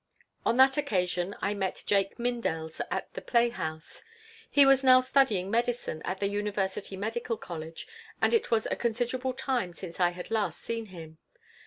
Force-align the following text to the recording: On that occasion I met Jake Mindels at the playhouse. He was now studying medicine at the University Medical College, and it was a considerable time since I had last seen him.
On 0.47 0.57
that 0.57 0.77
occasion 0.77 1.35
I 1.41 1.53
met 1.53 1.83
Jake 1.85 2.17
Mindels 2.17 2.81
at 2.89 3.13
the 3.13 3.21
playhouse. 3.21 4.01
He 4.49 4.65
was 4.65 4.83
now 4.83 4.99
studying 4.99 5.51
medicine 5.51 6.01
at 6.03 6.19
the 6.19 6.25
University 6.25 6.97
Medical 6.97 7.37
College, 7.37 7.87
and 8.19 8.33
it 8.33 8.49
was 8.49 8.65
a 8.71 8.75
considerable 8.75 9.33
time 9.33 9.73
since 9.73 9.99
I 9.99 10.09
had 10.09 10.31
last 10.31 10.59
seen 10.59 10.87
him. 10.87 11.19